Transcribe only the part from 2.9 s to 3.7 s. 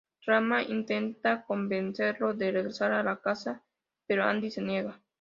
a la casa,